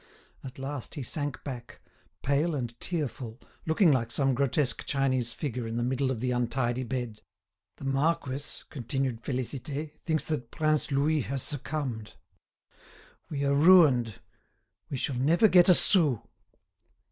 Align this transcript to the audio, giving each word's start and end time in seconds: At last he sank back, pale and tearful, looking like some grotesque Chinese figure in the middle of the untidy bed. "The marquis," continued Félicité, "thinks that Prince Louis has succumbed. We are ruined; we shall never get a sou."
At 0.43 0.57
last 0.57 0.95
he 0.95 1.03
sank 1.03 1.43
back, 1.43 1.79
pale 2.23 2.55
and 2.55 2.73
tearful, 2.79 3.39
looking 3.67 3.91
like 3.91 4.09
some 4.09 4.33
grotesque 4.33 4.83
Chinese 4.87 5.31
figure 5.31 5.67
in 5.67 5.75
the 5.77 5.83
middle 5.83 6.09
of 6.09 6.21
the 6.21 6.31
untidy 6.31 6.81
bed. 6.81 7.21
"The 7.77 7.85
marquis," 7.85 8.63
continued 8.71 9.21
Félicité, 9.21 9.91
"thinks 10.03 10.25
that 10.25 10.49
Prince 10.49 10.89
Louis 10.89 11.21
has 11.29 11.43
succumbed. 11.43 12.13
We 13.29 13.45
are 13.45 13.53
ruined; 13.53 14.15
we 14.89 14.97
shall 14.97 15.17
never 15.17 15.47
get 15.47 15.69
a 15.69 15.75
sou." 15.75 16.23